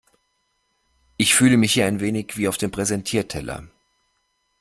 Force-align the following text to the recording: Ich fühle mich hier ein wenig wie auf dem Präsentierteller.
Ich 1.17 1.35
fühle 1.35 1.57
mich 1.57 1.73
hier 1.73 1.85
ein 1.85 1.99
wenig 1.99 2.35
wie 2.35 2.47
auf 2.47 2.57
dem 2.57 2.71
Präsentierteller. 2.71 3.67